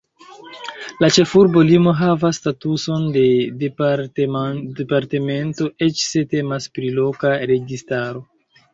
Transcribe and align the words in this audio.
La 1.03 1.09
ĉefurbo 1.17 1.63
Limo 1.67 1.93
havas 1.99 2.39
statuson 2.41 3.05
de 3.19 3.27
departemento, 3.61 5.71
eĉ 5.91 6.05
se 6.09 6.25
temas 6.37 6.71
pri 6.79 6.95
loka 7.01 7.39
registaro. 7.57 8.29